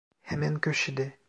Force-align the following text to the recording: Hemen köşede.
Hemen 0.21 0.59
köşede. 0.59 1.13